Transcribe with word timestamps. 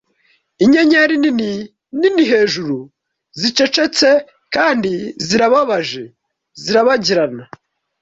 Inyenyeri 0.63 1.15
nini 1.23 1.51
nini 1.99 2.23
hejuru, 2.31 2.77
zicecetse 3.39 4.09
kandi 4.55 4.91
zirababaje 5.27 6.03
zirabagirana, 6.61 7.43